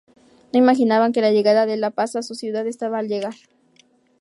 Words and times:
No 0.51 0.57
imaginaban 0.57 1.11
que 1.13 1.21
la 1.21 1.29
llegada 1.29 1.67
de 1.67 1.77
la 1.77 1.91
paz 1.91 2.15
a 2.15 2.23
su 2.23 2.33
ciudad 2.33 2.65
estaba 2.65 2.97
al 2.97 3.07
llegar. 3.07 3.35